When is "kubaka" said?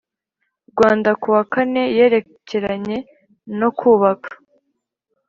3.77-4.31